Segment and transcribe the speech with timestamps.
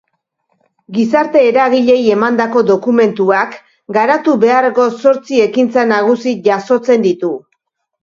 [0.95, 3.55] Gizarte-eragileei emandako dokumentuak
[4.01, 7.37] garatu beharreko zortzi ekintza nagusi jasotzen ditu.